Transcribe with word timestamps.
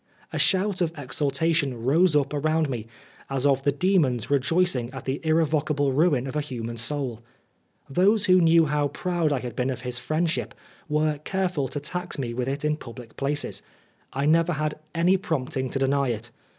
A 0.33 0.39
shout 0.39 0.81
of 0.81 0.91
exultation 0.97 1.83
rose 1.85 2.15
up 2.15 2.33
around 2.33 2.71
me, 2.71 2.87
as 3.29 3.45
of 3.45 3.61
the 3.61 3.71
demons 3.71 4.31
rejoicing 4.31 4.89
at 4.91 5.05
the 5.05 5.19
irre 5.23 5.45
vocable 5.45 5.93
ruin 5.93 6.25
of 6.25 6.35
a 6.35 6.41
human 6.41 6.75
soul. 6.77 7.21
Those 7.87 8.25
who 8.25 8.41
knew 8.41 8.65
how 8.65 8.87
proud 8.87 9.31
I 9.31 9.41
had 9.41 9.55
been 9.55 9.69
of 9.69 9.81
his 9.81 9.99
friendship 9.99 10.55
124 10.87 10.95
Oscar 10.95 10.95
Wilde 10.95 10.97
were 11.13 11.23
careful 11.23 11.67
to 11.67 11.79
tax 11.91 12.17
me 12.17 12.33
with 12.33 12.47
it 12.47 12.65
in 12.65 12.77
public 12.77 13.15
places. 13.15 13.61
I 14.11 14.25
never 14.25 14.53
had 14.53 14.73
any 14.95 15.17
prompting 15.17 15.69
to 15.69 15.77
deny 15.77 16.07
it. 16.07 16.31